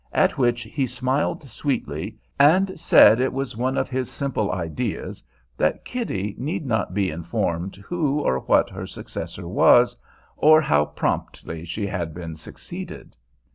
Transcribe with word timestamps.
At 0.13 0.35
which 0.35 0.63
he 0.63 0.87
smiled 0.87 1.43
sweetly, 1.43 2.17
and 2.39 2.79
said 2.79 3.19
it 3.21 3.31
was 3.31 3.55
one 3.55 3.77
of 3.77 3.87
his 3.87 4.09
simple 4.09 4.51
ideas 4.51 5.21
that 5.57 5.85
Kitty 5.85 6.33
need 6.39 6.65
not 6.65 6.95
be 6.95 7.11
informed 7.11 7.75
who 7.75 8.19
or 8.19 8.39
what 8.39 8.71
her 8.71 8.87
successor 8.87 9.47
was, 9.47 9.95
or 10.35 10.59
how 10.59 10.85
promptly 10.85 11.65
she 11.65 11.85
had 11.85 12.15
been 12.15 12.35
succeeded. 12.35 13.15